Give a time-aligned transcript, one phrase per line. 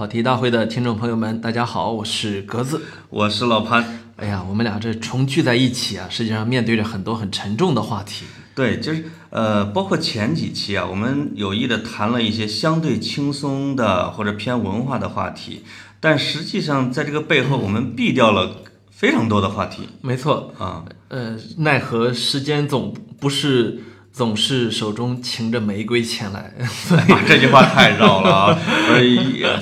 [0.00, 2.80] 跑题大会的听众朋友们，大家好，我是格子，
[3.10, 4.00] 我是老潘。
[4.16, 8.24] 哎呀，我们俩这重聚在一起啊，实际上面对着很多很沉重的话题。
[8.54, 15.66] 对，就是呃，包括前几期啊，我们有意的谈了一些相对轻松的或者偏文化的话题，
[16.00, 19.82] 但实际上在这个背后，我们避掉了非常多的话题。
[20.00, 23.80] 没错啊，呃，奈何时间总不是。
[24.12, 26.52] 总是手中擎着玫瑰前来，
[27.26, 28.58] 这句话太绕了啊！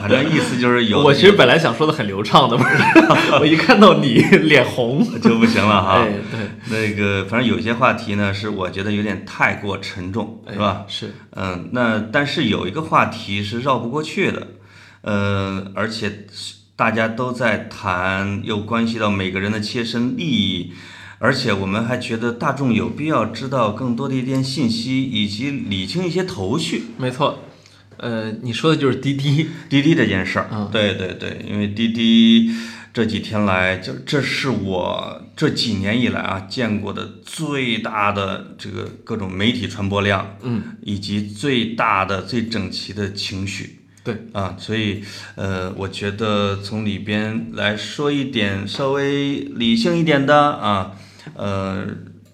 [0.01, 1.01] 反正意思就是有。
[1.01, 2.77] 我其实本来想说的很流畅的，不是？
[3.41, 5.98] 我一看到你脸红就不行了哈。
[6.01, 10.84] 哎，对，那个反正有些话题呢，是我觉得有点太过沉重，是吧？
[10.89, 11.15] 是。
[11.37, 14.48] 嗯，那但是有一个话题是绕不过去的，
[15.03, 16.27] 呃，而且
[16.75, 20.72] 大家都在谈，又关系到每个人的切身利益。
[21.20, 26.84] 而且我们还觉得大众有必要知道更多的一点信息，以及理清一些头绪。
[26.97, 27.42] 没错，
[27.97, 30.48] 呃，你说的就是滴滴滴滴这件事儿。
[30.52, 32.55] 嗯，对对对，因为滴滴
[32.94, 43.80] 这几天来，就这是我这几年以来啊见过的最大的这个各种媒体传播量，嗯，以及最大的最整齐的情绪。
[44.05, 45.03] 对啊，所以
[45.34, 50.92] 呃，我觉得从里边来说一点稍微理性一点的啊。
[51.34, 51.87] 呃，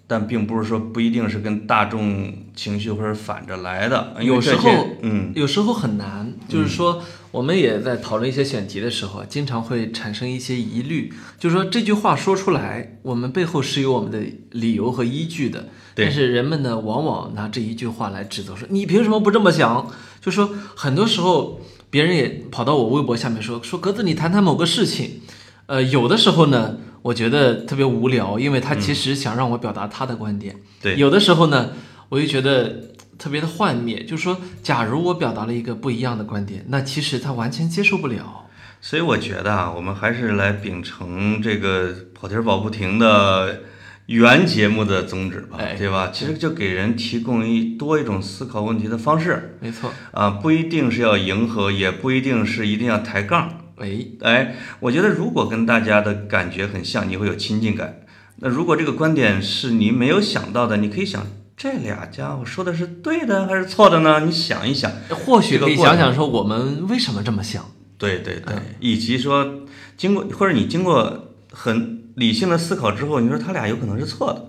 [0.07, 4.71] 但并不是说不一定是跟大众情绪或者反着来的，有时候，
[5.03, 6.33] 嗯，有时候很难。
[6.47, 11.13] 就是说，我们也在讨论一些选题的时候，经常会产生一些疑虑。
[11.39, 15.69] 就是说，这句话说出来，我们背后是有我们的理由和依据的。
[15.95, 19.91] 但是人们呢，往往拿这一句话来指责说：“你凭什么不这么想？”
[20.21, 25.23] 就说很多时候，别人也跑到我微博下面说：“说格子，你谈谈某个事情。”
[25.67, 26.77] 呃，有的时候呢。
[27.05, 30.57] 我觉得特别无聊，因为他其实想让我表达他的观点。
[30.81, 31.73] 对，有的时候呢，
[32.09, 38.47] 我就觉得特别的幻灭，就是说，假如我表达了一个不一样的观点，那其实他完全接受不了。
[38.81, 43.61] 所以我觉得啊，我们还是来秉承这个跑题儿跑不停的
[44.07, 46.11] 原节目的宗旨吧，对吧？
[46.11, 49.59] 其实就给人提供一多一种思考问题的方式。
[49.61, 53.61] 没错啊，不一定是要迎合，也不一定是一定要抬杠。
[53.77, 58.01] 哎哎，我觉得如果跟大家的感觉很像，你会有亲近感。
[58.37, 61.27] 那如果这个观点是你没有想到的，你可以想
[61.57, 64.21] 这俩家伙说的是对的还是错的呢？
[64.21, 67.65] 你想一想，或许可以想想说我们为什么这么想。
[67.97, 69.63] 对对对，以及说
[69.97, 74.47] 经过或者你经过很理性的思考之后，你说他俩有可能是错的。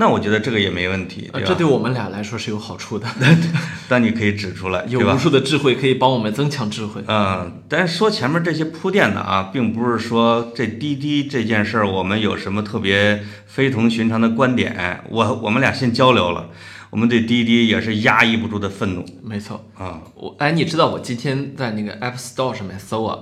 [0.00, 3.08] 那我觉得这个也没问题，这对我们俩来说是有好处的。
[3.88, 7.02] 但你可以指出来，有无数的智慧可以帮我们增强智慧。
[7.08, 15.02] 嗯，但是说前面这些铺垫的啊，并不是说这滴滴这件事儿我们有什么特别非同寻常的观点。
[15.10, 16.48] 我我们俩先交流了，
[16.90, 19.04] 我们对滴滴也是压抑不住的愤怒。
[19.24, 23.18] 没错啊，我哎，你知道我今天在那个 App Store 上面搜啊，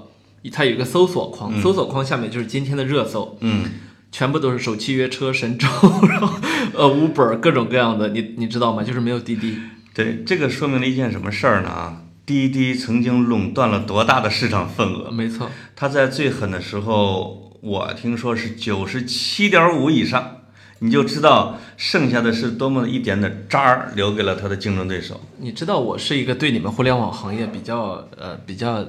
[0.53, 3.38] 它有一个搜索框，搜索框下面就是今天的热搜。
[3.41, 3.65] 嗯。
[4.12, 5.69] 全部都是首汽约车神州，
[6.09, 6.41] 然后
[6.76, 8.82] 呃，Uber 各种各样的，你你知道吗？
[8.82, 9.59] 就是没有滴滴。
[9.94, 11.69] 对，这个说明了一件什么事儿呢？
[11.69, 15.10] 啊，滴滴曾经垄断了多大的市场份额？
[15.10, 20.42] 没错，它在最狠的时候，我听说是九十七点五以上，
[20.81, 25.20] 你就知道剩下的是多么一点的渣儿留给了它的竞争对手。
[25.38, 28.86] 你知道我是一个对你们互联网行业比较呃比较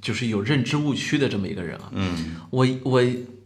[0.00, 1.90] 就是有认知误区的这么一个人啊。
[1.92, 3.02] 嗯，我我。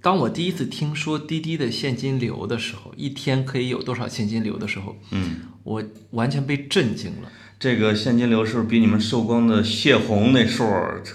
[0.09, 7.29] 当我第一次听说滴滴的现金流的时候，一天可以有多少现金流的时候，嗯，我完全被震惊了。
[7.61, 10.65] 这个现金流是不是比你们寿光的泄洪那数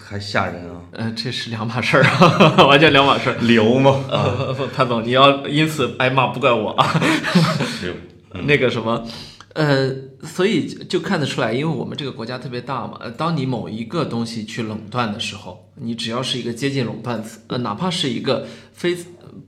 [0.06, 0.82] 还吓人啊？
[0.92, 3.38] 呃，这是两码事儿啊， 完全两码事儿。
[3.42, 4.06] 流吗？
[4.14, 7.02] 啊，潘总，你要因此挨骂，不怪我啊。
[8.46, 9.03] 那个什么。
[9.53, 13.00] 呃，所以就看得出来，因为我们这个国家特别大嘛。
[13.17, 18.97] 当你某一个东西去垄断的时候，你只要是一个接近垄断词，呃，哪怕是一个非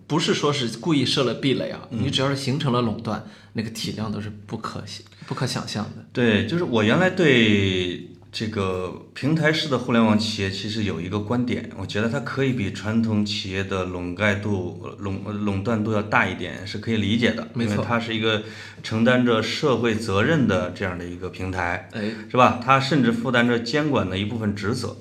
[0.07, 4.83] 不是说是故意设了壁垒啊，你只要是形成了垄断，那个体量都是不可
[5.25, 6.05] 不可想象的。
[6.13, 8.09] 对，就是我原来对。
[8.37, 17.47] 这个平台式的互联网企业其实有一个观点，我觉得它可以比传统企业的垄盖度、垄垄断度要大一点，是可以理解的。
[17.53, 18.43] 没错，它是一个
[18.83, 22.59] 承担着社会责任的这样的一个平台，哎，是吧？
[22.61, 24.97] 它甚至负担着监管的一部分职责。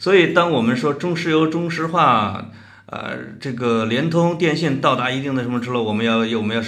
[0.00, 2.50] 所以，当我们说中石油中石化。
[2.86, 6.62] 呃，这个联通、电信到达一定的什么之后，我们要我们要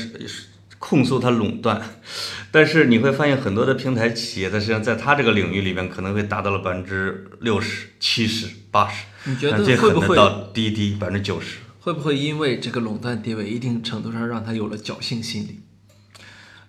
[0.86, 1.80] 控诉它垄断，
[2.50, 11.56] 但是你会发现很多的平台企业，它实际上在它这个领域里面可能会达到了百分之六十、七十、八十，你觉得这会不会到滴滴百分之九十。
[11.80, 15.60] 会不会因为这个垄断地位，一定程度上让他有了侥幸心理？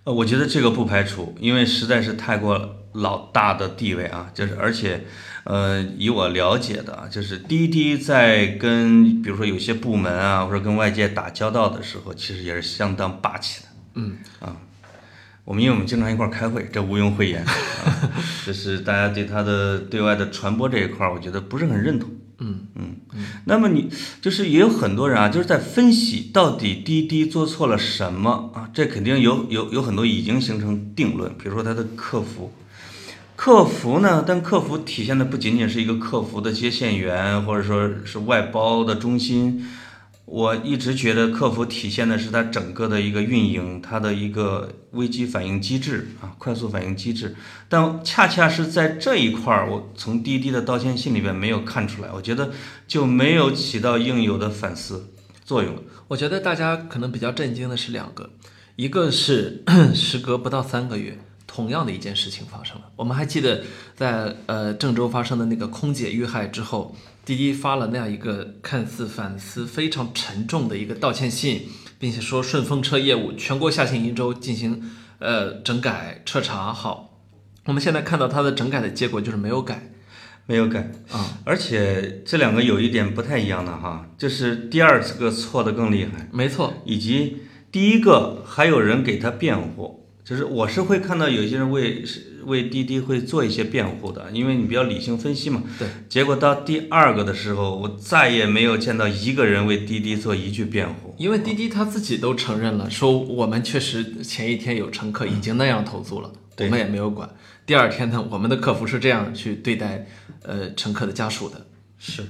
[0.04, 5.04] 呃，我觉得这个不排除，因为实在是太过老大的地位啊，就是而且，
[5.44, 13.65] 呃，以我了解的啊，就是滴滴在跟比如说有些部门啊，或者跟外界打交道的时候，其实也是相当霸气的。
[13.96, 14.56] 嗯啊，
[15.44, 17.52] 我们因为我们经常一块儿开会，这毋庸讳言，啊，
[18.46, 22.10] 就是大家对他的对外的传播这一块儿，我觉得不是很认同。
[22.38, 22.96] 嗯嗯，
[23.46, 23.88] 那么你
[24.20, 28.68] 就是也有很多人啊，就是在分析到底滴滴做错了什么啊？
[28.74, 32.52] 这肯定有有有很多已经形成定论，比如说它的客服，
[33.34, 39.66] 客服呢，但客服体现的不仅仅是一个客服的接线员，或者说是外包的中心。
[40.26, 47.36] 我一直觉得客服体现的是它整个的一个运营，它的一个危机反应机制啊，快速反应机制。
[47.68, 52.50] 但恰恰是在这一块儿，我从滴滴的道歉信里边没有看出来，我觉得
[52.88, 55.12] 就没有起到应有的反思
[55.44, 55.76] 作用。
[56.08, 58.30] 我觉得大家可能比较震惊的是两个，
[58.74, 59.62] 一个是
[59.94, 61.18] 时隔不到三个月，
[61.56, 62.82] 同样的一件事情发生了。
[62.96, 63.62] 我们还记得
[63.94, 66.94] 在呃郑州发生的那个空姐遇害之后，
[67.24, 71.62] 滴滴发了那样一个看似反思非常沉重的一个道歉信，
[71.98, 74.82] 并且说顺风车业务全国下线一周进行
[75.18, 76.70] 呃整改彻查。
[76.74, 77.22] 好，
[77.64, 79.90] 我们现在看到它的整改的结果就是没有改
[80.44, 86.28] 没有改啊、而且这两个有一点不太一样的哈，就是第二个错的更厉害。
[86.32, 87.38] 没错，以及
[87.72, 95.62] 第一个还有人给他辩护，就是我是会看到有些人为是为滴滴会做一些辩护的，因为你比较理性分析嘛。
[95.78, 95.86] 对。
[96.08, 101.14] 结果到第二个的时候，我再也没有见到一个人为滴滴做一句辩护。
[101.16, 107.30] 因为滴滴他自己都承认了，说我们确实前一天有乘客已经那样投诉了，对我们也没有管。
[107.64, 110.08] 第二天呢，我们的客服是这样去对待
[110.42, 111.66] 呃乘客的家属的。
[111.98, 112.24] 是，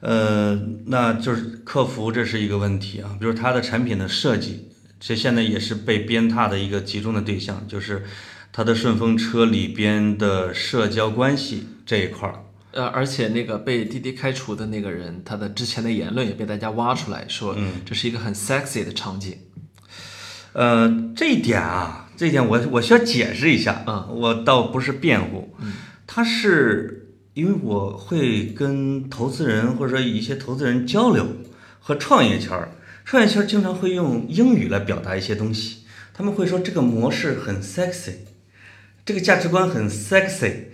[0.00, 4.67] 呃，那就是客服这是一个问题啊，比如它的产品的设计，
[5.00, 8.04] 这现在也是被鞭挞的一个集中的对象，就是
[8.52, 12.44] 他的顺风车里边的社交关系这一块儿。
[12.72, 19.36] 呃，而且那个被滴滴开除的那个人，他的之前的言论也被大家挖出来说，这是一个很 sexy 的场景。
[20.52, 25.54] 呃，这一点啊，这一点我我需要解释一下嗯我倒不是辩护，
[26.06, 31.26] 他是因为我会跟投资人或者说一些投资人交流
[31.80, 32.72] 和创业圈儿，
[33.08, 35.78] 创业圈儿经常会用英语来表达一些东西，
[36.12, 38.12] 他们会说这个模式很 sexy，
[39.06, 40.64] 这个价值观很 sexy，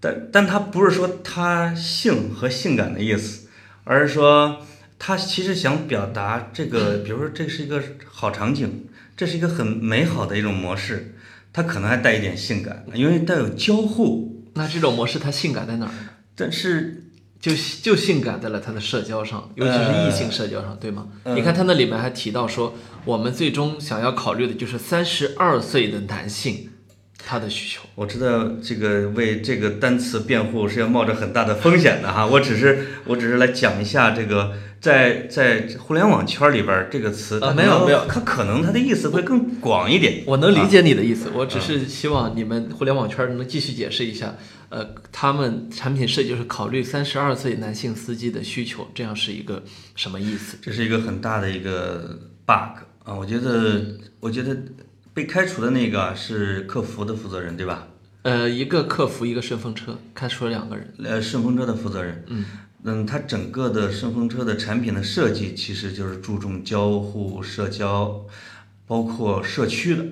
[0.00, 3.46] 但但他不是说他性和性感的意思，
[3.84, 4.66] 而是说
[4.98, 11.14] 他其实想表达这个，比如说这是一个好场景，这是一个很美好的一种模式，
[11.52, 15.98] 它可能还带一点性感，因为带有交互，那这种模式它性感在哪儿呢？
[16.34, 17.04] 但是
[17.46, 21.06] 就就性感在了他的社交上，尤其是异性社交上，对吗？
[21.26, 26.70] 你看他那里面还提到说，我们最终想要考虑的就是三十二岁的男性
[27.24, 27.82] 他的需求。
[27.94, 40.22] 我知道这个为这个单词辩护是要冒着很大的风险的哈，我只是我只是来讲一下这个在在互联网圈里边儿这个词，啊没有没有它可能它的意思会更广一点。
[40.26, 44.36] 我能理解你的意思，我只是希望你们互联网圈能继续解释一下，
[44.68, 49.62] 呃，他们产品设计就是考虑三十二岁男性司机的需求，这样是一个
[49.94, 50.56] 什么意思？
[50.60, 53.14] 这是一个很大的一个 bug 啊！
[53.14, 53.82] 我觉得，
[54.20, 54.56] 我觉得
[55.12, 57.88] 被开除的那个是客服的负责人，对吧？
[58.22, 60.92] 呃，一个客服，一个顺风车，开除了两个人。
[61.04, 62.44] 呃，顺风车的负责人，嗯
[62.88, 68.24] 嗯，它整个的顺风车的产品的设计其实就是注重交互、社交，
[68.86, 70.04] 包括社区的。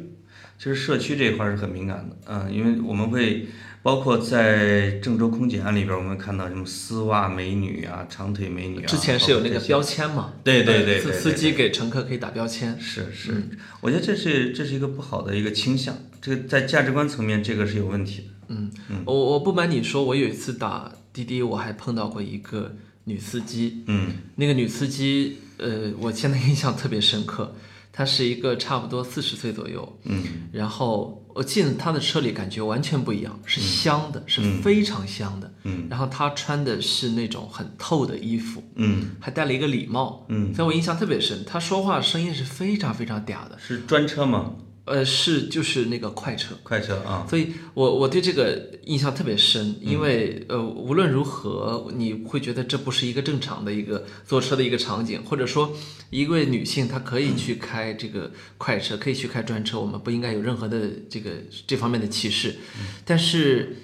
[0.59, 3.47] 其实社区这一块儿是很敏感的，嗯，因为我们会
[3.83, 10.33] 包括在郑州空姐案里边儿，我们看到什么丝袜美女啊、长腿美女啊，之前是有那个标签嘛？
[10.43, 12.81] 对对对呃司对对司机给乘客可以打标签。
[12.81, 13.35] 是是，
[13.81, 18.27] 我觉得这是这是一个不好的一个倾向，这个在价值观层面这个是有问题的。
[18.49, 18.71] 嗯，
[19.05, 22.75] 我我不瞒你说，我有一次打滴滴，我还碰到过一个
[23.05, 24.13] 女司机，嗯。
[24.37, 27.55] 那个女司机，呃，我现在印象特别深刻，
[27.93, 30.23] 她是一个差不多四十岁左右，嗯。
[30.53, 34.63] 然后我进她的车里，感觉完全不一样，是香的，是嗯。
[34.63, 35.53] 非常香的。
[35.65, 35.87] 嗯。
[35.89, 39.11] 然后她穿的是那种很透的衣服，嗯。
[39.21, 41.45] 还戴了一个礼帽，嗯，所以我印象特别深。
[41.45, 44.55] 她说话声音是非常非常嗲的，是专车吗？
[44.87, 46.55] 呃，是就是那个快车。
[46.63, 55.75] 快车啊，所以我我对这个印象特别深，嗯因为呃，无论如何，你会觉得这不是一个正常的一个坐车的一个场景，或者说
[56.11, 61.31] 一位女性她可以去开这个快车，可以去开专车，我们不应该有任何的这个
[61.67, 63.77] 这方面的歧视，嗯但是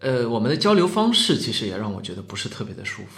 [0.00, 3.08] 呃，我们的交流方式其实也让我觉得不是特别的舒服。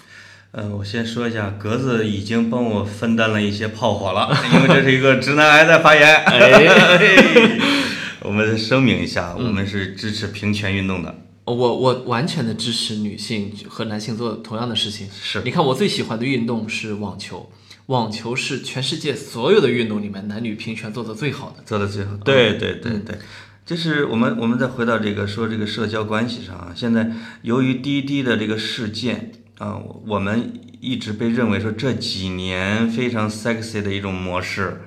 [0.58, 6.16] 嗯、我先说一下，格子已经帮我分担了一些炮火了，因为这是一个直男癌在发言。
[6.16, 7.58] 哎，
[8.24, 11.14] 我们声明一下，我们是支持平权运动的。
[11.44, 15.06] 我我完全的支持女性和男性做同样的事情。
[15.12, 17.52] 是你看，我最喜欢的运动是网球，
[17.86, 21.62] 网球是全世界所有的运动里面男女平权做的最好的。
[21.66, 22.16] 做的最好。
[22.24, 23.18] 对对对对，
[23.66, 34.82] 就是我们我们再回到这个说这个社交关系上啊，现在由于滴滴的这个事件啊，我我们一直被认为说这几年非常 sexy 的一种模式，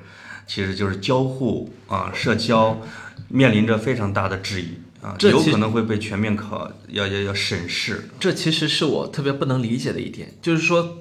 [0.45, 2.79] 其实就是交互啊，社交
[3.27, 8.09] 面临着非常大的质疑啊，这有可能会被全面考要要要审视。
[8.19, 10.99] 这其实是我特别不能理解的一点，就是说，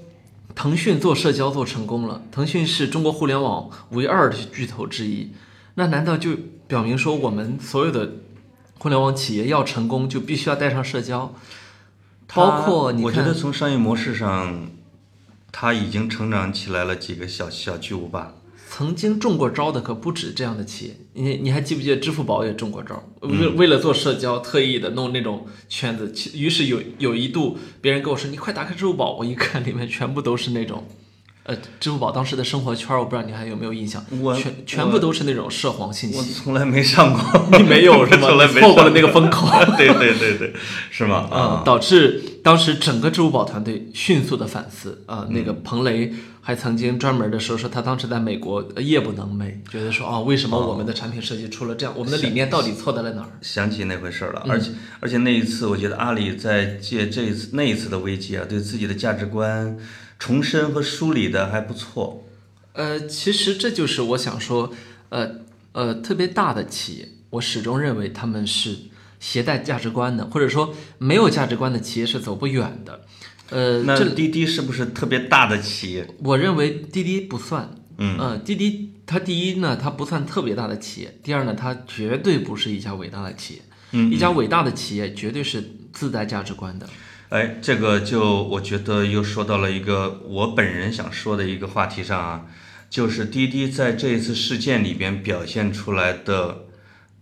[0.55, 5.31] 腾讯做社交做成功了，腾讯是中国互联网唯二的巨头之一，
[5.75, 6.31] 那难道就
[6.67, 8.13] 表明说我们所有的
[8.79, 11.35] 互联网企业要成功就必须要带上社交？
[12.35, 14.69] 包括你我觉得从商业模式上，
[15.51, 18.35] 他已经成长起来了几个小小巨无霸。
[18.71, 23.03] 曾经中过招的可不止这样的企业，你你还记不记得支付宝也中过招？
[23.23, 30.87] 嗯为为了做社交，特意的弄那种圈子，其于是有有一度别人跟我说你快打开支付宝，我一看里面全部都是那种，
[31.49, 38.29] 呃，支付宝当时的生活圈，我不知道你还有没有印象，我全全部都是那种涉黄信息，我从来没上过， 你没有 是吗？
[38.29, 39.49] 从来没错过了那个风口。
[39.79, 40.53] 对对对对，
[40.91, 41.27] 是吗？
[41.31, 45.27] 啊啊，，导致当时整个支付宝团队迅速的反思啊。
[45.31, 46.13] 那个彭雷
[46.43, 53.29] 还曾经专门的说说他当时在美国呃夜不能寐，觉得说啊，为什么我们的产品设计出了这样，我们的理念到底错在了哪儿？
[53.41, 59.79] 想起那回事儿了，而且而且那一次，我觉得阿里在借这一次那一次的危机啊，对自己的价值观
[60.19, 62.25] 重申和梳理的还不错。
[62.73, 64.73] 呃，其实这就是我想说，
[65.09, 65.41] 呃
[65.73, 68.77] 呃，特别大的企业，我始终认为他们是
[69.21, 73.01] 携带价值观的，或者说没有价值观的企业是走不远的。
[73.51, 76.07] 呃，那这滴滴是不是特别大的企业？
[76.23, 83.63] 我认为滴滴不算，嗯呃，滴滴它第一呢，它不算特别大的企业；第二呢，它绝对不是一家伟大的企业。
[83.93, 86.87] 嗯一家伟大的企业绝对是自带价值观的。
[87.31, 92.47] 哎，这个就我觉得又说到了一个我本人想说的一个话题上啊，
[92.89, 96.65] 就是滴滴在这一次事件里边表现出来的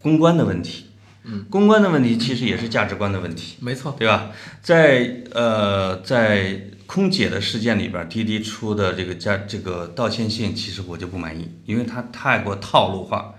[0.01, 0.87] 公关的问题。
[1.25, 3.57] 嗯，公关的问题其实也是价值观的问题。
[3.61, 4.31] 没错，对吧？
[4.63, 13.35] 在呃，在空姐的事件里边，滴滴出的这个价这个道歉信，其实我就不满意，因为它太过套路化。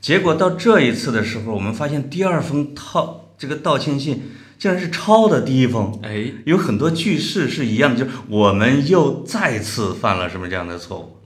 [0.00, 4.22] 结果到这一次的时候，我们发现第二封套这个道歉信
[4.58, 11.18] 竟然是抄的第一封，哎，有很多句式是一样的，就是我们又再次犯了什么这样的错误。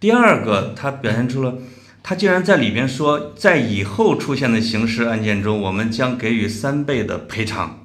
[0.00, 1.54] 第二个，他表现出了。
[2.00, 7.84] 他竟然在里边说，在以后出现的刑事案件中，我们将给予三倍的赔偿，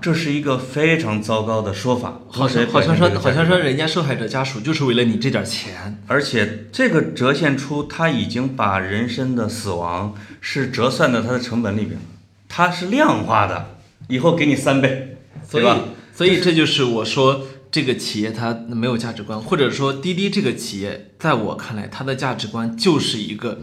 [0.00, 2.18] 这是一个非常糟糕的说法。
[2.28, 6.02] 好像好像说好像说人家受害者家属就是为了你这点钱。
[6.08, 12.00] 而且这个折现出他已经把人身的死亡是折算到他的成本里边了，
[12.48, 13.76] 它是量化的，
[14.08, 15.16] 以后给你三倍，
[15.48, 15.80] 所以对吧？
[16.14, 23.60] 所以这就是我说这个企业它没有价值观，或者说滴滴这个企业，在我看来，它的价值观就是一个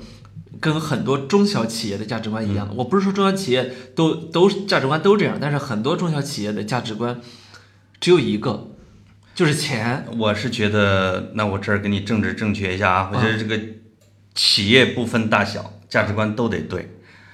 [0.60, 2.74] 跟很多中小企业的价值观一样的。
[2.74, 7.22] 我不是说中小企业都都价值观都这样，但是很多中小企业的价值观
[8.02, 8.72] 只有一个，
[9.36, 10.06] 就是钱。
[10.18, 13.60] 我是觉得，那我这儿给你政治正确一下啊，我觉得这个
[14.34, 16.90] 企业不分大小，价值观都得对。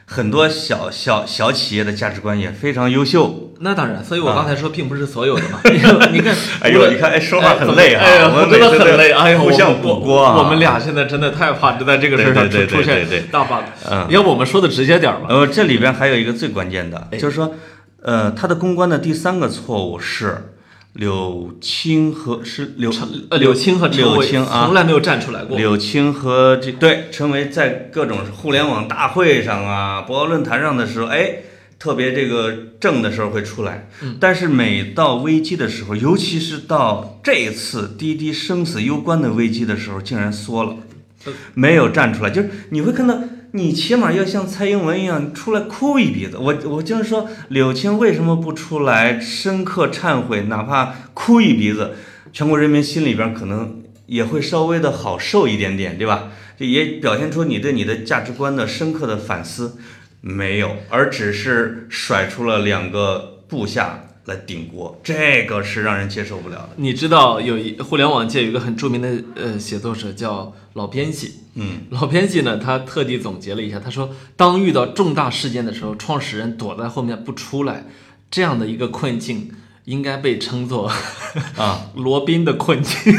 [0.05, 3.41] 很多小小小企业的价值观也非常优秀。
[3.61, 5.59] 那当然，所以我刚才说并不是所有的嘛。
[6.11, 9.11] 你看， 哎呦，你看，哎，说话很累啊，哎呀，我真的很累。
[9.11, 10.37] 哎呦，互相我补锅啊。
[10.37, 13.63] 我们俩现在真的太怕就在这个事儿上出出现大 bug。
[13.89, 15.21] 嗯要不我们说的直接点吧。
[15.29, 17.55] 呃，这里边还有一个最关键的，哎就是说，
[18.01, 20.54] 呃，他的公关的第三个错误是
[20.95, 22.89] 柳青和是柳
[23.29, 25.57] 呃，柳青和陈柳伟青啊从，来没有站出来过。
[25.57, 31.39] 柳青和这对陈维在各种互联网大会上啊、博鳌论坛上的时候，哎，
[31.77, 40.77] 特别这个正的时候会出来，嗯但是每到危机的时候，尤其是到这一次滴滴生死攸关的危机的时候，竟然缩了
[41.25, 42.29] 呃，没有站出来。
[42.29, 43.19] 就是你会看到，
[43.55, 46.37] 你起码要像蔡英文一样出来哭一鼻子。
[46.37, 51.93] 我我就是说，柳青为什么不出来深刻忏悔，哪怕哭一鼻子，
[52.33, 56.33] 全国人民心里边可能也会稍微的好受一点点，对吧？
[56.59, 59.77] 这也表现出你对你的价值观的深刻的反思，
[60.19, 66.69] 没有，而只是甩出了两个部下来顶锅，这个是让人接受不了的。
[66.77, 77.85] 你知道有一互联网界有一个很著名的呃写作者叫老编辑，嗯，老编辑呢，他特地总结了一下，他说，当遇到重大事件的时候，创始人躲在后面不出来，
[78.31, 79.51] 这样的一个困境，
[79.85, 80.91] 应该被称作
[81.55, 81.91] 啊。
[81.95, 83.13] 罗宾的困境。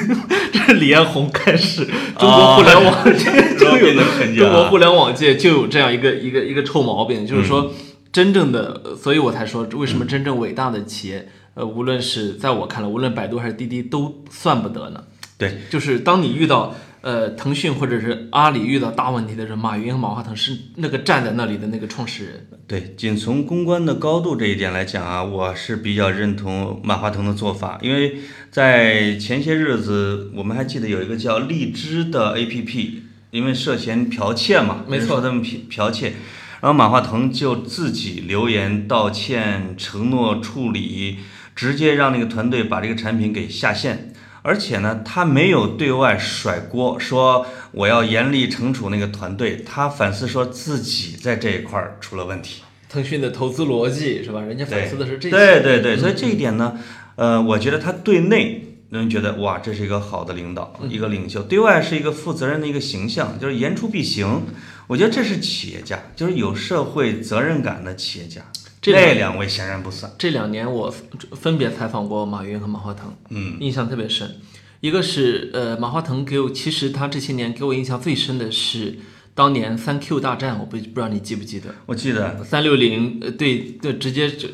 [0.53, 1.87] 这是李彦宏开始，
[2.19, 3.95] 中国互联网界就有
[4.37, 7.73] 中国互联网界就有这样一个一个一个臭毛病，就是说，
[8.17, 15.05] 真正的，呃所以我才说，为什么真正伟大的企业，呃，无论是在我看来，无论百度还是滴滴，都算不得呢。
[15.37, 22.47] 对，就是当你遇到呃腾讯或者是阿里遇到大问题的时候，马云和马化腾是那个站在那里的那个创始人。
[22.67, 28.17] 对，仅从公关的高度这一点来讲啊，我是比较认同马化腾的做法，因为
[28.51, 32.93] 在前些日子，我们还记得有一个叫荔枝的 APP，
[33.31, 36.15] 因为涉嫌剽窃嘛，没错他们剽剽窃，
[36.61, 41.19] 然后马化腾就自己留言道歉，承诺处理，
[41.55, 44.13] 直接让那个团队把这个产品给下线。
[44.43, 52.63] 而且呢，他没有对外甩锅，说我要严厉惩处那个团队，他反思说自己在这一块儿出了问题。
[52.89, 54.43] 腾讯的投资逻辑是吧？
[54.43, 55.37] 人家反思的是这些。
[55.37, 56.79] 对对对，所以这一点呢，
[57.17, 64.43] 呃，我觉得他对内人觉得哇，这是一个好的领导，一个领袖；对外是一个负责任的一个形象，就是言出必行。
[64.87, 68.43] 我觉得这是企业家，就是有社会责任感的企业家。
[68.81, 70.13] 这两位显然不算。
[70.17, 70.95] 这两年我
[71.33, 74.37] 分别采访过马云和马化腾，嗯，印象特别深。
[74.81, 78.99] 一个是呃，马化腾给我，其实他这些年给我印象最深的是
[79.37, 81.67] 当年三 Q 大战，我不不知道你记不记得？
[81.85, 84.49] 我记得，三六零呃对对，直接就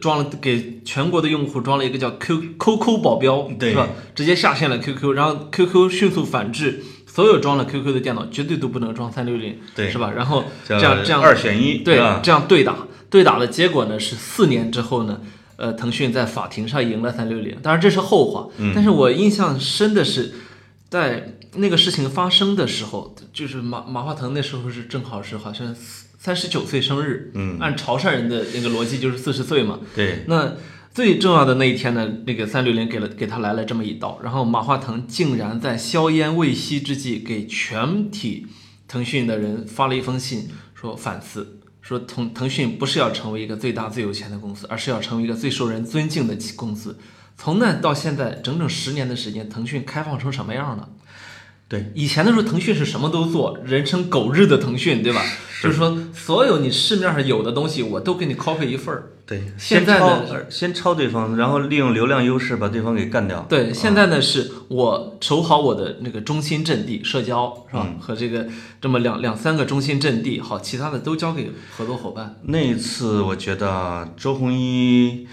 [0.00, 3.88] 装了给全国的用户装了一个叫 Q QQ 保镖，对是吧？
[4.12, 10.10] 直接下线了 QQ，然后 QQ 迅速反制，所有装了 QQ 的电脑绝对都不能装三六零，对是吧？
[10.10, 11.94] 然后这样这样二选一，对？
[12.20, 15.20] 这样对打，对打的结果呢是四年之后呢，
[15.54, 18.48] 呃，腾讯在法庭上赢了三六零，当然这是后话。
[18.58, 20.32] 嗯但是我印象深的是，
[20.90, 25.74] 在那个事情发生的时候，就是马马化腾那时候是正好是好像
[26.18, 29.80] 三十九岁生日，嗯按潮汕人的那个逻辑就是四十岁嘛。
[29.94, 30.54] 对，那
[30.92, 38.46] 最重要的那一天呢，那个三六零给了给他来了这么一刀，然后马化腾竟然在硝烟未熄之际，给全体
[38.86, 46.98] 腾讯的人发了一封信，说反思，说腾腾讯不是要成为一个最大最有钱的公司，而是要成为一个最受人尊敬的公司。
[47.36, 50.88] 从那到现在整整十年的时间，腾讯开放成什么样了？
[51.74, 55.20] 对，以前的时候，腾讯是什么都做，人称狗日的腾讯，对吧？
[55.60, 59.10] 就是说，所有你市面上有的东西，我都给你 copy 一份儿。
[59.26, 63.44] 对，现在呢先抄呃先抄对方，然后利用流量优势把对方给干掉。
[63.48, 67.86] 对，现在呢是我守好我的那个中心阵地，社交是吧？
[67.88, 68.46] 嗯和这个
[68.80, 72.36] 这么两两三个中心阵地，好，其他的都交给合作伙伴。
[72.42, 75.26] 那一次，我觉得周鸿祎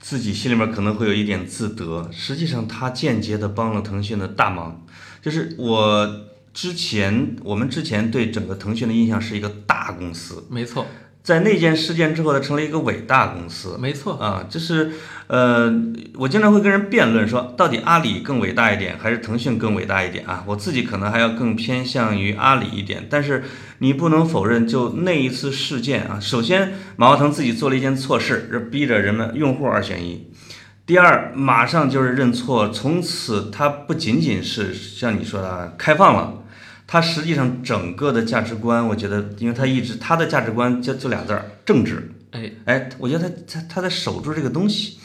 [0.00, 4.82] 自己心里面可能会有一点自得，实际上他间接的帮了腾讯的大忙。
[5.26, 6.08] 就是我
[6.54, 10.86] 之前，我们之前对整个腾讯的印象是一个大公司，没错，
[11.20, 13.76] 在那件事件之后，它成了一个伟大公司。
[13.76, 14.92] 没错，啊，就是
[15.26, 15.68] 呃，
[16.14, 20.44] 我经常会跟人辩论说，到底阿里更伟大一点，还是腾讯更伟大一点啊？
[20.46, 23.42] 我自己可能还要更偏向于阿里一点，但是
[23.78, 30.28] 你不能否认，就那一次事件啊，首先马化腾自己做了一件错事，是逼着人们用户二选一。
[30.86, 36.44] 第二，马上就是认错，从此他不仅仅是像你说的开放了，
[36.86, 42.12] 他实际上整个的价值观，我觉得，因为他一直他的价值观就就俩字儿，正直。
[42.30, 44.98] 哎，哎，我觉得他他他在守住这个东西。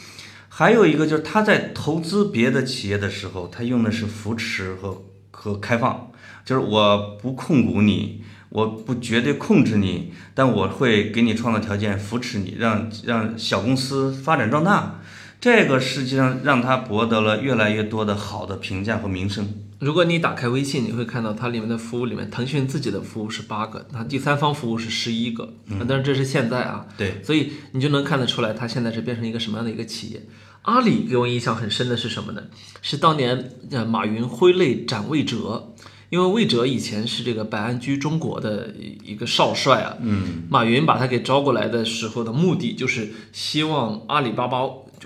[0.48, 6.12] 还有一个就是他在投资别的企业的时候，他用的是扶持和和开放，
[6.44, 15.00] 就是我不控股你，我不绝对控制你，但我会给你创造条件，扶持你，让让小公司发展壮大。
[15.42, 19.52] 这个实际上让他博得了越来越多的好的评价和名声。
[19.80, 30.22] 如果你打开微信，你会看到它里面的服务里面，腾讯自己的服务是八个，它第三方服务是十一个，嗯但是这是现在啊，对，所以你就能看得出来，它现在是变成一个什么样的一个企业。
[30.62, 32.42] 阿里给我印象很深的是什么呢？
[32.80, 35.74] 是当年呃马云挥泪斩魏哲，
[36.10, 38.72] 因为魏哲以前是这个百安居中国的
[39.04, 44.60] 一个少帅啊，嗯，马云把他给招过来的时候的目的就是希望阿里巴巴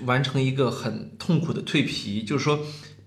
[0.05, 2.59] 完成一个很痛苦的蜕皮，就是说。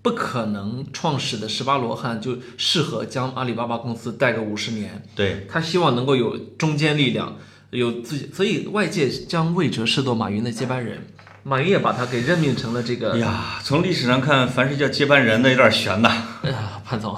[0.03, 7.37] 不可能创始的十八罗汉就适合将阿里巴巴公司带个五十年，对，他希望能够有中坚力量，
[7.69, 11.05] 有自己，所以外界将魏哲视作马云的接班人，
[11.43, 16.09] 马云也把他给任命成了这个哎呀，从历史上看，凡是叫接班人的有点悬呐。
[16.41, 17.15] 哎呀，潘总，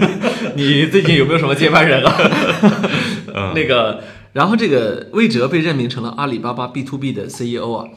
[0.56, 2.16] 你最近有没有什么接班人啊？
[3.34, 7.88] 嗯那个，然后这个魏哲被任命成了阿里巴巴 B to B 的 CEO 啊，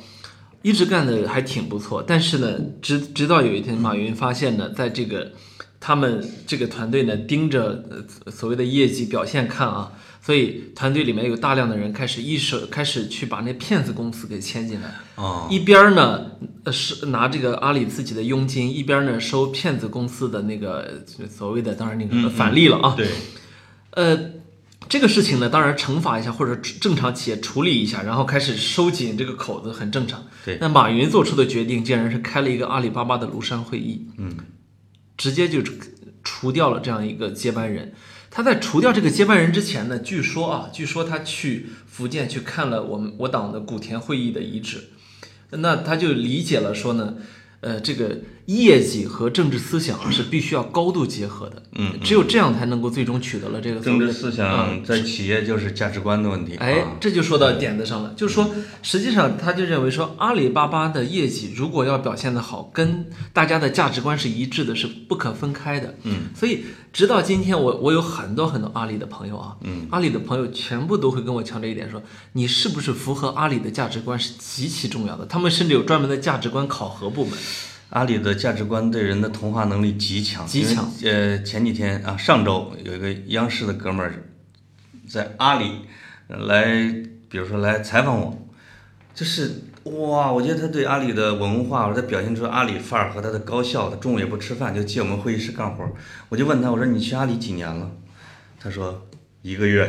[0.65, 2.01] 一直干的还挺不错。
[2.01, 5.31] 但是呢，直直到有一天，马云发现呢，在这个
[5.79, 14.89] 他们这个团队呢盯着呃所谓的业绩表现看啊，所以团队里面有大量的人开始一手开始去把那骗子公司给牵进来。
[15.17, 16.31] 哦，一边儿呢
[16.63, 22.95] 呃是拿这个阿里自己的佣金，一边儿呢收骗子公司的那个呃所谓的当然那个返利了啊。
[22.97, 23.07] 对，
[23.91, 24.19] 呃，
[24.87, 30.23] 这个事情呢，当然惩罚一下或者正常企业处理一下，然后开始收紧这个口子，很正常。
[30.45, 34.37] 对那马云做出的决定竟然是开了一个阿里巴巴的庐山会议，嗯，
[35.17, 35.61] 直接就
[36.23, 37.93] 除掉了这样一个接班人。
[38.29, 44.89] 他在除掉这个接班人之前呢，据说啊，据说他去福建去看了我们我党的古田会议的遗址，
[45.51, 47.15] 那他就理解了说呢，
[47.61, 56.55] 呃，这个业绩和政治思想是必须要高度结合的，嗯，只有这样才能够最终取得了这个政治思嗯想在企业就是价值观的问题。
[56.57, 58.49] 哎啊，这就说到点子上了，就是说，
[58.83, 65.95] 实际上他就认为说，阿里巴巴的业绩如果要表现得好，跟大家的价值观是一致的，是不可分开的。
[66.03, 71.99] 嗯，所以直到今天，我我有很多很多阿里的朋友啊，嗯，阿里的朋友全部都会跟我强调一点说，
[72.33, 75.25] 你是不是符合阿里的价值观是极其重要的。
[75.25, 77.33] 他们甚至有专门的价值观考核部门。
[77.91, 80.91] 阿里的价值观对人的同化能力极强，极强。
[81.03, 84.23] 呃，前几天啊，上周有一个央视的哥们儿
[85.07, 85.81] 在阿里
[86.27, 86.65] 呃来，
[87.29, 88.47] 比如说来采访我，
[89.13, 95.87] 就是哇，我觉得他对阿里的文化，他表现出阿里范儿和他的高效，他中午也不吃饭，就进我们会议室干活。
[96.29, 97.91] 我就问他，我说你去阿里几年了？
[98.59, 99.04] 他说
[99.45, 99.87] 一个月。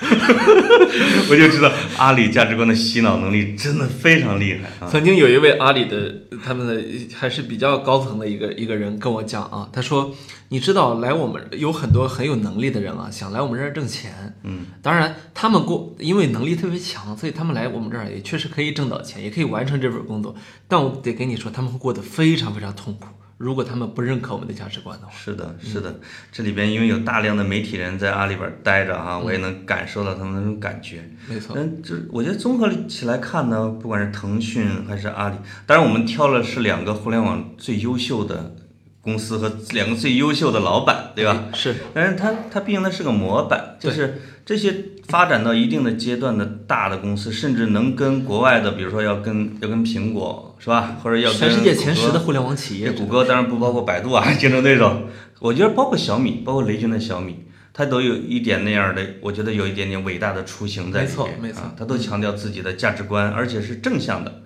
[1.30, 4.88] 我就知道阿里价值观的洗脑能力真的非常厉害啊！
[4.90, 6.82] 曾经有一位阿里的他们的
[7.14, 10.14] 还是比较高层的一个一个人跟我讲啊，他说，
[10.48, 20.34] 你知道来我们有很多很有能力的人啊，想来我们这儿挣钱，嗯，当然他们过因为能力特别强，所以他们来我们这儿也确实可以挣到钱，也可以完成这份工作，
[20.66, 23.08] 但我得跟你说，他们会过得非常非常痛苦。
[23.38, 26.00] 如果他们不认可我们的价值观的话，是的，是的，
[26.32, 31.08] 这里边因为有大量的媒体人在阿里边待着哈，我也能感受到他们那种感觉。
[31.28, 38.56] 没错，嗯，就是我觉得综合起来看呢，不管是腾讯还是阿里，当然我们挑了是两个互联网最优秀的
[39.00, 41.44] 公司和两个最优秀的老板，对吧？
[41.54, 44.74] 是，但是它它毕竟它是个模板，就是这些
[45.08, 55.02] 发展到一定的阶段的大的公司，甚至能跟国外的，比如说要跟要跟苹果是吧，或者要跟全世界前十的互联网企业这，谷歌当然不包括百度啊， 竞争对手。
[55.40, 61.10] 我觉得包括小米，包括雷军的小米，它都有一点那样的，我觉得有一点点伟大的雏形在里面。
[61.10, 64.44] 没错没错啊，它都强调自己的价值观，而且是正向的。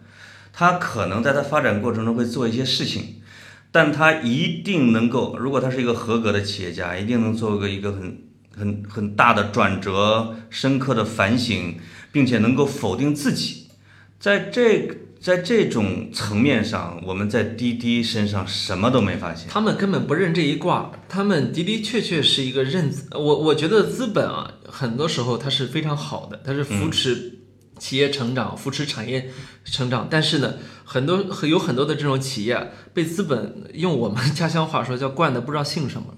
[0.52, 3.22] 它可能在它发展过程中会做一些事情，
[3.70, 8.18] 但它一定能够，如果他是一个合格的企业家，一定能做个一个很
[8.56, 11.76] 很很大的转折、深刻的反省，
[12.10, 13.68] 并且能够否定自己。
[14.18, 14.88] 在这
[15.20, 19.48] 在这种层面上，我们在滴滴身上什么都没发现。
[19.48, 27.38] 他们根本不认这一卦，他们的的确确是一个认，我我觉得资本啊，很多时候它是非常好的，它是扶持
[27.78, 29.30] 企业成长、扶持产业
[29.64, 36.14] 成长，但是呢，很多有很多的这种企业啊被资本用我们家乡话说叫惯的不知道姓什么。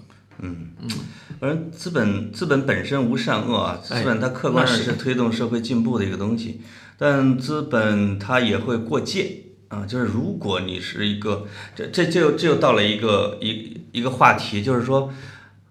[1.39, 6.61] 反正资本资本本身无善恶啊，哎资本它客观上是是推动社会进步的一个东西，
[6.97, 9.85] 但资本它也会过界啊。
[9.85, 11.45] 就是如果你是一个，
[11.75, 15.11] 这这这又这又到了一个一一个话题，就是说，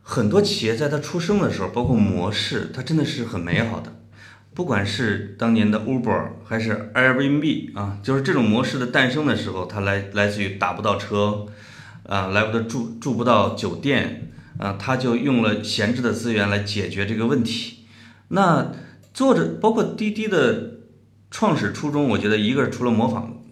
[0.02, 3.92] 很多企业在它出生的时候，包括模式，它真的是很美好的。
[4.54, 11.46] 不管是当年的 Uber 还是 Airbnb 啊，就是这种模式的诞生的时候，它来来自于打不到车，
[12.04, 17.86] 啊，来不得住住不到酒店，啊，他就用了闲置的资源来解决这个问题。
[18.28, 18.72] 那
[19.12, 20.80] 作者包括滴滴的
[21.30, 23.42] 创始初衷，我觉得一个是除了模仿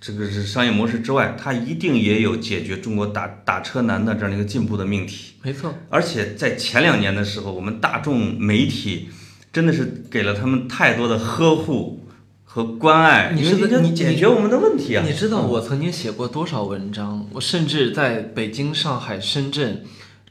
[0.00, 5.34] 这个是商业模式之外，它一定也有解决中国打打车难的这样的一个进步的命题。
[5.42, 9.08] 没错，而且在前两年的时候，我们大众媒体
[9.52, 12.04] 真的是给了他们太多的呵护
[12.42, 15.04] 和关爱，你因为这是你解决我们的问题啊。
[15.06, 17.28] 你知道我曾经写过多少文章？
[17.32, 19.84] 我甚至在北京、上海、深圳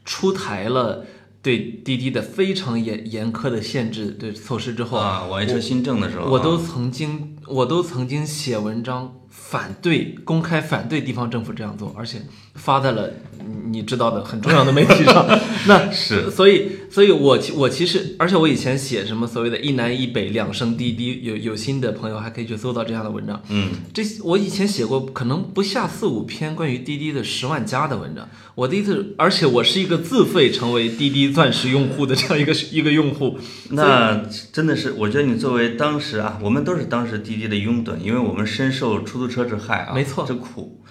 [0.03, 1.05] 出台了
[1.41, 12.21] 对滴滴的非常严严苛的限制对措施之后啊，网约车新政的时候啊，我都曾经，我都曾经写文章反对公开反对地方政府这样做，而且
[12.55, 15.25] 发在了你你知道的很重要的媒体上。
[15.67, 23.41] 那是所以，所以我其我其实，而且我以前写什么所谓的一南一北两声滴滴，有有心的朋友还可以去搜到这样的文章。
[23.49, 28.27] 嗯，这我以前写过，可能不下四五篇关于滴滴的十万加的文章。
[28.53, 33.39] 我的意思，而且我是一个自费成为滴滴钻石用户的这样一个 一个用户。
[33.69, 40.83] 那真的是，我觉得你作为当时啊，我们都是当时滴滴的拥趸，因为我们深受出租车之害啊，没错这苦。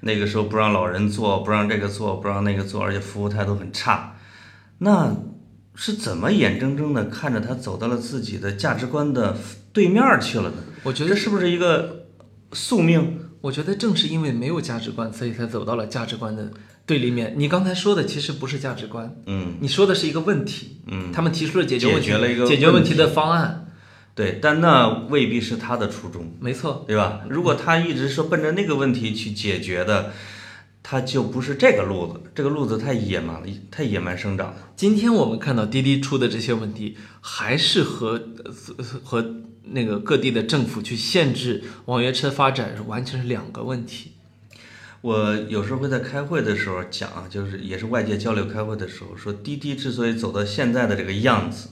[0.00, 4.16] 那个时候不让老人坐，不让这个坐，不让那个坐，而且服务态度很差。
[4.78, 5.16] 那
[5.74, 9.36] 是怎么眼睁睁的看着他走到了自己的价值观的
[9.72, 10.56] 对面儿去了呢？
[10.82, 12.06] 我觉得这是不是一个
[12.52, 13.20] 宿命？
[13.40, 16.50] 我觉得正是因为没有价值观，所以才走到了价值观的
[16.84, 17.34] 对立面。
[17.36, 20.82] 你刚才说的其实不是价值观，嗯你说的是一个问题。
[20.86, 23.67] 嗯，他们提出了解决问题、解决了一个解决问题的方案。
[24.18, 26.34] 对，但那未必是他的初衷。
[26.40, 27.20] 没错，对吧？
[27.30, 30.12] 如果他一直说奔着那个问题去解决的，
[30.82, 34.70] 他就不是这个路子，这个路子太野蛮了，太野蛮生长了。
[34.74, 44.14] 今天我们看到滴滴出的这些问题，还是和呃和那个各地的政府去限制网约车发展，完全是两个问题。
[45.00, 51.68] 我有时候会在开会的时候讲啊，就是也是外界交流开会的时候说，滴滴之所以走到现在的这个样子，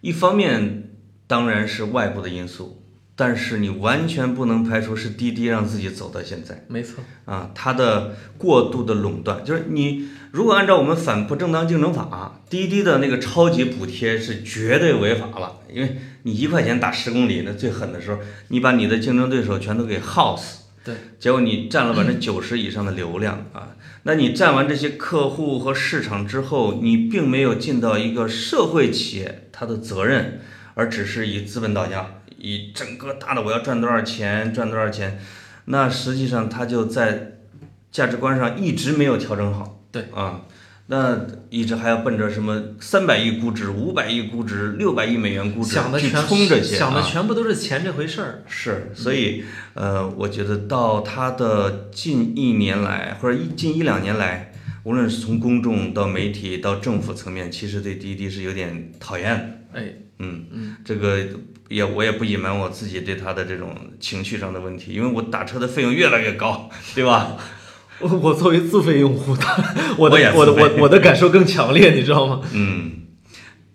[0.00, 0.92] 一方面
[1.26, 2.82] 当然是外部的因素，
[3.14, 6.64] 但是你完全不能排除是滴滴让自己走到现在。
[6.68, 30.42] 没错，啊，它的过度的垄断，就是你如果按照我们反不正当竞争法，滴滴的那个超级补贴是绝对违法了，因为你一块钱打十公里，那最狠的时候，你把你的竞争对手全都给耗死，对，结果你占了百分之九十以上的流量啊，那你占完这些客户和市场之后，你并没有尽到一个社会企业它的责任，
[30.76, 35.18] 而只是以资本导向，以整个大的我要赚多少钱，赚多少钱。
[35.64, 37.38] 那实际上他就在
[37.90, 39.80] 价值观上一直没有调整好。
[39.90, 40.42] 对啊，
[40.88, 48.44] 那一直还要奔着什么三百亿估值、五百亿估值、六百亿美元估值去想的全冲这些、啊，想的全部都是钱这回事儿。
[48.46, 59.56] 是，所以呃，我觉得到他的近一年来，或者一近一两年来，无论是从公众到媒体到政府层面，其实对滴滴是有点讨厌的。
[59.76, 61.18] 哎，嗯嗯，这个
[61.68, 67.36] 也我也不隐瞒我自己对他的这种情绪上的问题，因为我打车的费用越来越高，对吧？
[68.00, 69.36] 我 我作为自费用户，
[69.98, 72.40] 我的 我我的我我的感受更强烈，你知道吗？
[72.52, 72.92] 嗯，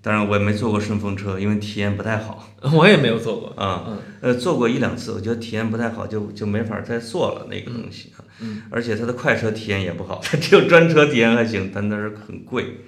[0.02, 3.50] 当然我也没坐过顺风车，因为体验不太好 我也没有坐过。
[3.64, 3.84] 啊。
[3.88, 8.22] 嗯呃，坐过一两次，我觉得体验不太好，就就没法再坐了那个东西啊。
[8.40, 12.82] 嗯，而且它的快车体验也不好，它只有专车体验还行，但那是很贵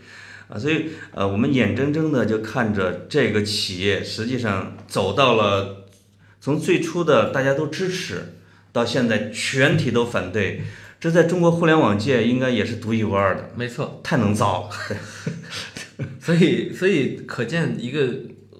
[0.53, 0.59] 啊。
[0.59, 5.87] 所以呃，我们眼睁睁的就看着这个企业实际上走到了
[6.39, 8.35] 从最初的大家都支持，
[8.71, 10.61] 到现在全体都反对，
[10.99, 14.01] 这在中国互联网界应该也是独一无二的，没错。
[14.03, 14.69] 太能造了。
[15.97, 18.09] 对所以，所以可见一个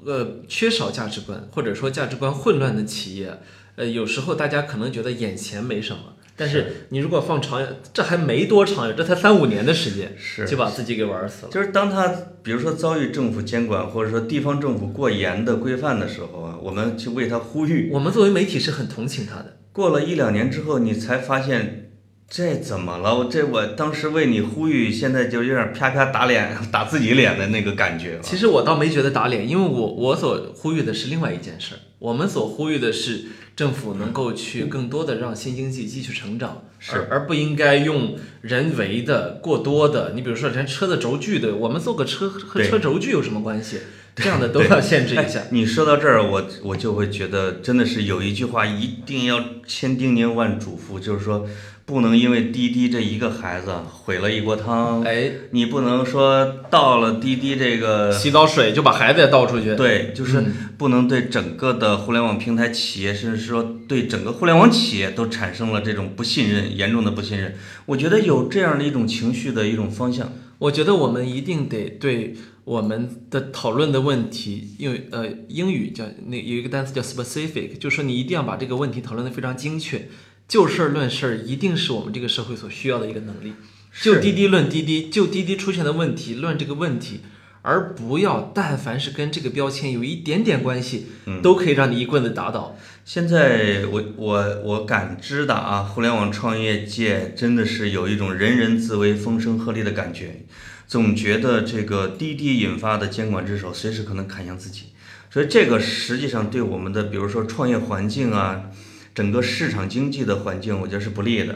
[0.06, 3.39] 呃缺少价值观或者说价值观混乱的企业，
[3.75, 11.52] 呃，有时候大家可能觉得眼前没什么，但是你如果放长远，这还没多长远，这才三五年的时间，是就把自己给玩死了。
[11.52, 12.08] 就是当他
[12.41, 17.89] 比如说遭遇政府监管，或者说地方政府过严的规范的时候啊，我们去为他呼吁。
[17.93, 19.58] 我们作为媒体是很同情他的。
[19.72, 21.91] 过了一两年之后，你才发现
[22.29, 23.15] 这怎么了？
[23.15, 28.21] 我这我当时为你呼吁，现在就有点啪啪打脸， 打自己脸的那个感觉了。
[28.23, 31.77] 其实我倒没觉得打脸，因为我我所呼吁的是另外一件事儿。
[31.99, 40.13] 我们所呼吁的是政府能够去更多的让新经济继续成长，是而而不应该用人为的过多的。
[40.15, 43.77] 你比如说连车的轴距的，我们做个车和车轴距有什么关系？
[44.15, 45.47] 这样的都要 限制一下哎。
[45.51, 51.47] 你说到这儿，我我就会觉得真的是有一句话一定要千叮咛万嘱咐，就是说
[51.86, 55.04] 不能因为滴滴这一个孩子毁了一锅汤。
[55.04, 59.76] 哎，你不能说倒了滴滴这个洗澡水就把孩子也倒出去。
[59.76, 67.56] 对，就是嗯不能对整个的互联网平台企业，甚至说对整个互联网企业都产生了这种不信任，严重的不信任。
[67.86, 70.32] 我觉得有这样的一种情绪的一种方向。
[70.60, 80.08] 我觉得我们一定得对我们的讨论的问题，因为呃，英语叫那有一个单词叫 specific，就是说你一定要把这个问题讨论的非常精确，
[80.47, 83.53] 就事儿论事儿，一定是我们这个社会所需要的一个能力。
[84.01, 87.21] 就滴滴论滴滴，就滴滴出现的问题论这个问题，
[87.62, 91.08] 而不要但凡是跟这个标签有一点点关系，
[91.43, 92.75] 都可以让你一棍子打倒。
[93.06, 100.45] 现在我我我感知的啊，互联网创业界真的是有一种人人自危、风声鹤唳的感觉，
[100.88, 104.86] 总觉得这个滴滴引发的监管之手随时可能砍向自己，
[105.29, 108.71] 所以这个实际上对我们的比如说创业环境啊，
[109.13, 111.56] 整个市场经济的环境，我觉得是不利的。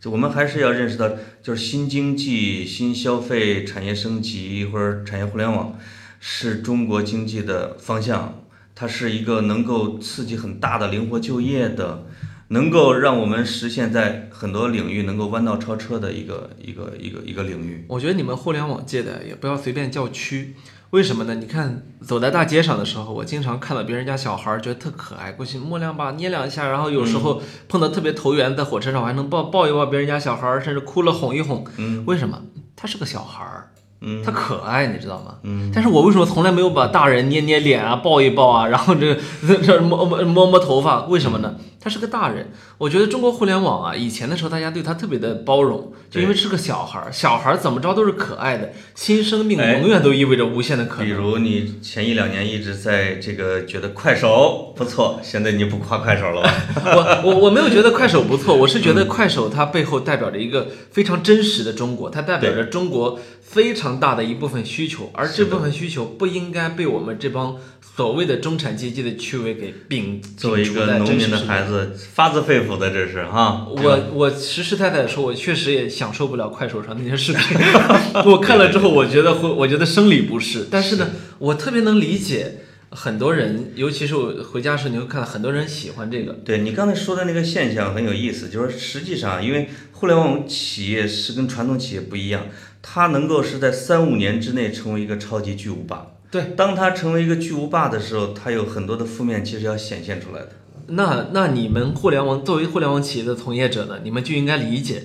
[0.00, 1.10] 就我们还是要认识到，
[1.42, 5.78] 就是新经济、新消费、产业升级或者产业互联网，
[6.20, 8.42] 是中国经济的方向。
[8.74, 12.06] 它是一个能够刺激很大的灵活就业的，
[12.48, 17.86] 能够让我们实现在很多领域能够弯道超车的一个一个一个一个领域。
[17.88, 20.56] 我觉得你们互联网界的也不要随便叫屈，
[20.96, 21.34] 为什么呢？
[21.34, 31.62] 你看走在大街上的时候，我经常看到别人家小孩儿，觉得特可爱，过去摸两把、捏两下，然后有时候碰到特别投缘，在火车上我还能抱抱一抱别人家小孩儿，甚至哭了哄一哄。
[31.76, 32.40] 嗯为什么？
[32.74, 33.68] 他是个小孩儿。
[34.00, 35.36] 嗯他可爱，你知道吗？
[35.42, 39.20] 嗯，但是我为什么从来没有把大人捏捏脸啊、抱一抱啊， 然后这个
[39.64, 41.06] 这摸摸摸摸头发？
[41.06, 41.54] 为什么呢？
[41.80, 42.50] 他是个大人。
[42.78, 51.12] 我觉得中国互联网啊，以前的时候大家对他特别的包容，就因为是个小孩儿，小孩儿怎么着都是可爱的，新生命哎永远都意味着无限的可能比。
[51.12, 57.22] 如你前一两年一直在这个觉得快手不错，现在你不夸快手了吧？
[57.24, 67.56] 我我我没有觉得快手不错，我是觉得快手它背后代表着一个非常真实的中国，它代表着中国非常大的一部分需求，而这部分需求不应该被我们这帮
[67.96, 73.66] 所谓的中产阶级的趣味给摒作为一个农民的孩子，发自肺腑的这是哈。
[73.70, 77.56] 我我实实在在的说，我确实也享受不了快手上那些视频。
[78.26, 80.66] 我看了之后，我觉得会，我觉得生理不适。
[80.70, 82.56] 但是呢，我特别能理解
[82.90, 86.32] 很多人，尤其是我回家时候，你会看到很多人喜欢这个。
[86.44, 92.46] 对你刚才说的那个现象很有意思，就是实际上，因为互联网企业是跟传统企业不一样，
[92.88, 96.06] 它能够是在三五年之内成为一个超级巨无霸。
[96.30, 100.52] 对，当他成为一个巨无霸的时候，他有很多的负面其实要显现出来的。
[100.88, 105.02] 那那你们互联网作为互联网企业的从业者呢，你们就应该理解，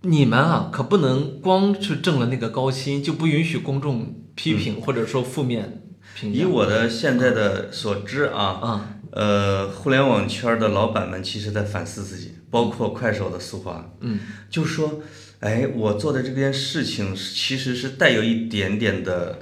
[0.00, 5.82] 你们啊可不能光去挣了那个高薪，就不允许公众批评或者说负面
[6.14, 6.40] 评价。
[6.40, 15.00] 以我的现在的所知啊，啊，呃，互联网圈的老板们其实在反思自己，包括快手的苏华，嗯，就说，
[15.40, 19.38] 哎，我做的这件事情其实是带有一点点的，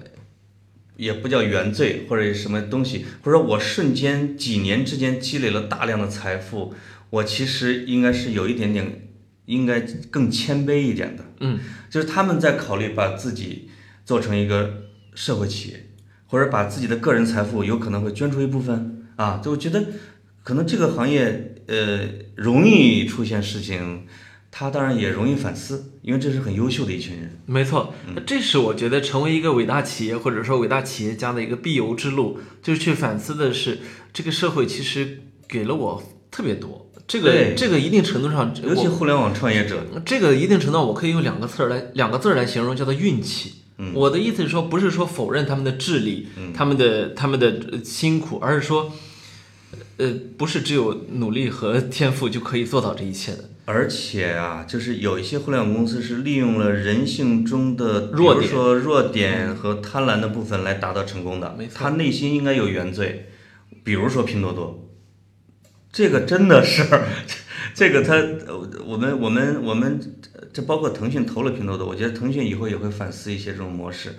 [0.97, 6.73] 也不叫原罪或者什么东西，或者我瞬间几年之间积累了大量的财富，
[7.11, 9.09] 我其实应该是有一点点，
[9.47, 9.81] 应该
[10.11, 11.59] 更谦卑一点的，嗯，
[11.91, 13.69] 就是他们在考虑把自己
[14.05, 14.85] 做成一个
[15.15, 15.87] 社会企业，
[16.27, 19.85] 或者把自己的个人财富有可能会捐出一部分啊，就我觉得
[20.45, 24.07] 可能这个行业呃容易出现事情，
[24.51, 27.41] 他当然也容易反思，因为这是很优秀的一群人。
[27.47, 33.79] 没错，那这是我觉得成为一个伟大企业或者说伟大企业家的一个必由之路，就是去反思的是
[34.13, 36.91] 这个社会其实给了我特别多。
[37.07, 43.55] 这个这个一定程度上，尤其互联网创业者，这个一定程度上我可以用两个字儿来两个字儿来形容，叫做运气。
[43.79, 48.93] 嗯我的意思是说，不是说否认他们的智力，他们的他们的呃辛苦，而是说，
[49.99, 53.49] 呃，不是只有努力和天赋就可以做到这一切的。
[53.71, 61.55] 而且啊，就是有一些互联网公司是利用了人性中的弱点比如说弱点和贪婪的部分来达到成功的。
[61.75, 63.29] 他内心应该有原罪，
[63.85, 64.89] 比如说拼多多，
[65.93, 66.83] 这个真的是，
[67.77, 70.01] 这个他，呃我们我们我们
[70.51, 74.15] 这包括腾讯投了拼多多，我觉得腾讯以后也会反思一些这种模式，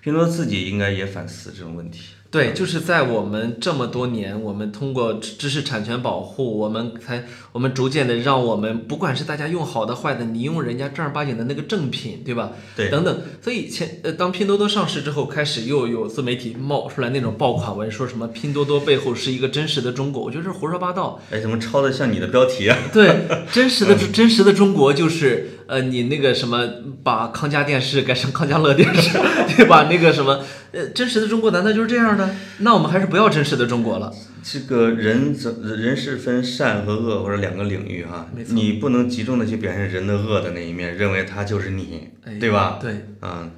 [0.00, 2.14] 拼多多自己应该也反思这种问题。
[2.34, 12.50] 对，就是在我们这么多年，我们通过知知识产权保护，我们才我们逐渐的让我们不管是大家用好的坏的，你用人家正儿八经的那个正品，对吧？
[12.74, 13.22] 对等等。
[13.40, 21.20] 所以前呃，当拼多多上市之后，开始又有自媒体冒出来那种爆款文，说什么拼多多背后是一个真实的中国，我觉得这是胡说八道。
[21.30, 22.76] 哎，怎么抄的像你的标题啊？
[22.92, 26.68] 对，真实的真实的中国就是呃，你那个什么，
[27.02, 29.18] 把康佳电视改成康佳乐电视，
[29.56, 29.88] 对吧？
[29.90, 30.40] 那个什么，
[30.72, 32.34] 呃，真实的中国难道就是这样的？
[32.58, 34.12] 那我们还是不要真实的中国了。
[34.42, 42.78] 这个人怎人是分善和恶或者两个领域哈没，错你不能集中的去表现人的恶的那一面，认为他就是你，哎对吧？
[42.78, 43.50] 对，嗯，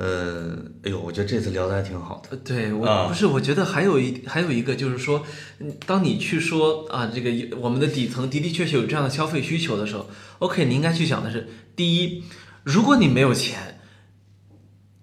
[0.00, 2.28] 呃，哎呦，我觉得这次聊的还挺好的。
[2.30, 5.24] 呃对我、啊不是，我觉得还有一还有一个就是说，
[5.58, 10.08] 嗯当你去说啊，这个我们的底层的的确确有这样的消费需求的时候
[10.38, 12.22] ，OK，你应该去想的是，第一，
[12.62, 13.80] 如果你没有钱，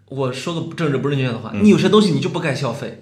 [0.08, 3.02] 我说个政治不正确的话，你有些东西你就不该消费。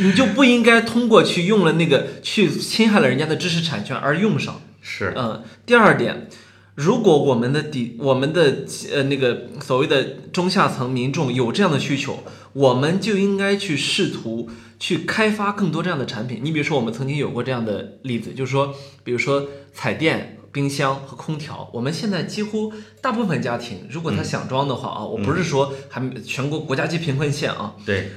[0.00, 4.60] 你就不应该通过去用了那个去侵害了人家的知识产权而用上。
[4.80, 6.28] 是，嗯，第二点，
[6.74, 16.40] 如果我们的底我们的呃那个所谓的中下层民众有这样的需求，我们就应该去试图去开发更多这样的产品。
[16.42, 20.38] 你比如说，我们曾经有过这样的例子，就是说，比如说彩电。
[20.54, 22.70] 冰箱和空调，我们现在几乎
[23.00, 28.10] 大部分家庭，如果他想装的话啊，我不是说还没全国国家级贫困县啊，对，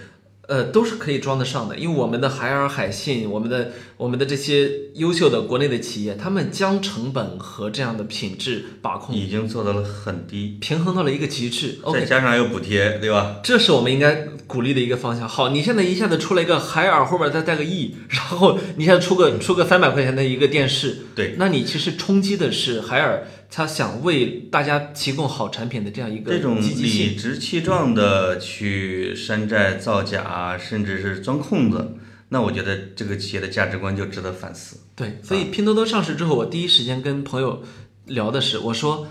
[0.48, 11.80] 呃，都是可以装得上的，因为我们的海尔、海信，我们的我们的这些优秀的国内的企业，他们将成本和这样的品质把控已经做到了很低，平衡到了一个极致。
[11.92, 13.38] 再加上还有补贴，对吧？
[13.44, 15.28] 这是我们应该鼓励的一个方向。
[15.28, 23.26] 好，你现在一下子出来一个海尔，后面再带个 E，然后你现在出个出个三百块钱的一个电视，对，那你其实冲击的是海尔，
[23.56, 26.60] 他想为大家提供好产品的这样一个这种。
[26.60, 31.96] 理直气壮的去山寨造假，甚至是钻空子，
[32.28, 34.80] 那我觉得这个企业的价值观就值得反思。
[34.94, 37.64] 对，所以拼多多上市之后，我第一时间跟朋友
[38.08, 39.08] 聊的是，我说，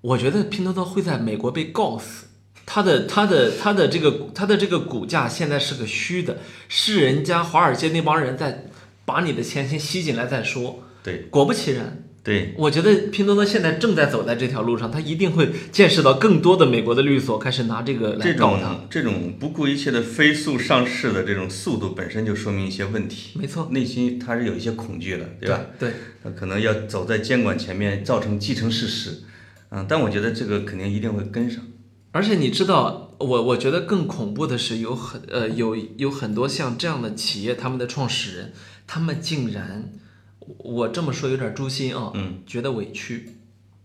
[0.00, 2.26] 我觉得拼多多会在美国被告死。
[2.66, 6.38] 它的它的它的这个它的这个股价现在是个虚的，
[6.68, 8.64] 是人家华尔街那帮人在
[9.04, 10.82] 把你的钱先吸进来再说。
[11.04, 18.80] 对果不其然，对，我觉得拼多多现在正在走在这条路上，他一定会见识到更多的美国的律所开始拿这个来这告它。
[18.88, 25.60] 这种不顾一切的飞速上市的这种速度本身就说明一些问题，没错，内心他是有一些恐惧的，对吧？
[25.78, 25.90] 对，
[26.22, 29.24] 他可能要走在监管前面，造成既成事实。
[29.68, 31.62] 嗯，但我觉得这个肯定一定会跟上。
[32.12, 38.52] 而且你知道，我我觉得更恐怖的是，有很呃有有很多像这样的企业，他们的创始人，
[38.86, 39.90] 他们竟然，
[40.58, 43.28] 我这么说有点诛心啊，嗯，觉得委屈。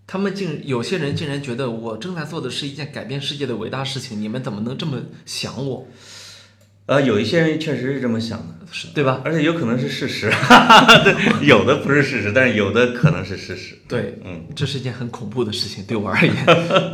[0.08, 5.88] 他们竟有些人竟然觉得我正在做的是一件改变世界的伟大事情，你们怎么能这么想我，
[6.88, 9.22] 呃，有一些人确实是这么想的，是对吧？
[9.24, 10.32] 而且有可能是事实，
[11.06, 13.78] 对，有的不是事实，但是有的可能是事实。
[13.88, 16.36] 对，嗯，这是一件很恐怖的事情，对我而言。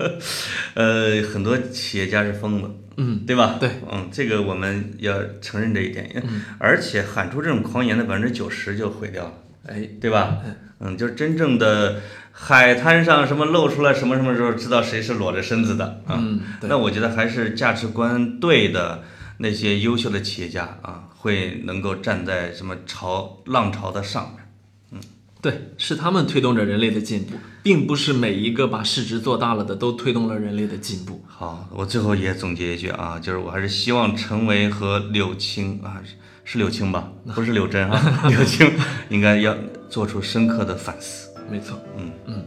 [0.75, 3.55] 呃，很多企业家是疯子，嗯，对吧？
[3.61, 9.33] 对，嗯，这个我们要承认这一点，嗯而且喊出这种狂言的百分之九十就毁掉了，
[9.67, 10.37] 哎，对吧？
[10.79, 12.01] 嗯，就是真正的
[12.31, 16.19] 海滩上什么露出来什么什么时候知道谁是裸着身子的啊？
[16.19, 19.03] 嗯，对那我觉得还是价值观对的
[19.37, 24.45] 那些优秀的企业家啊，会能够站在什么潮浪潮的上面。
[24.91, 24.99] 嗯
[25.41, 31.23] 对，是他们推动着人类的进步，并不是每一个把市值做大了的都推动了人类的进步。
[31.27, 38.71] 好，我最后也总结一句啊，就是我还是希望成为和柳青啊，是是柳青吧，不是柳真啊， 柳青
[39.09, 39.53] 应该要
[39.89, 41.29] 做出深刻的反思。
[41.49, 42.43] 没错，嗯嗯，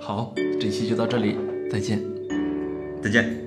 [0.00, 1.36] 好，这期就到这里，
[1.70, 2.02] 再见。
[3.02, 3.41] 再见。